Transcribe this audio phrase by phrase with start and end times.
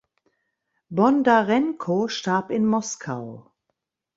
[0.89, 3.53] Bondarenko starb in Moskau.